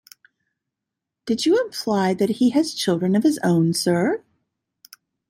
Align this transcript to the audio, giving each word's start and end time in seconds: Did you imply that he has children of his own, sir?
Did 1.27 1.45
you 1.45 1.63
imply 1.63 2.15
that 2.15 2.29
he 2.41 2.49
has 2.49 2.73
children 2.73 3.15
of 3.15 3.21
his 3.21 3.37
own, 3.43 3.71
sir? 3.75 4.23